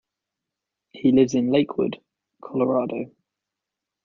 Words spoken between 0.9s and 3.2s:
He lives in Lakewood, Colorado.